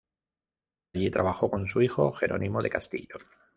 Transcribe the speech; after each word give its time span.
Allí 0.95 1.11
trabajó 1.11 1.51
con 1.51 1.67
su 1.69 1.83
hijo 1.83 2.11
Jerónimo 2.11 2.63
de 2.63 2.71
Castillo. 2.71 3.17